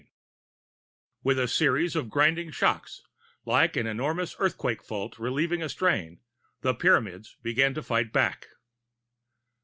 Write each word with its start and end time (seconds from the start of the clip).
XIV 0.01 0.07
With 1.25 1.37
a 1.39 1.47
series 1.47 1.95
of 1.95 2.09
grinding 2.09 2.49
shocks, 2.49 3.03
like 3.45 3.75
an 3.77 3.85
enormous 3.85 4.35
earthquake 4.39 4.81
fault 4.83 5.19
relieving 5.19 5.61
a 5.61 5.69
strain, 5.69 6.21
the 6.61 6.73
Pyramids 6.73 7.37
began 7.43 7.75
to 7.75 7.83
fight 7.83 8.11
back. 8.11 8.47